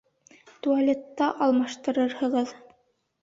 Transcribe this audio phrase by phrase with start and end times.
[0.67, 2.57] Туалетта алмаштырырһығыҙ.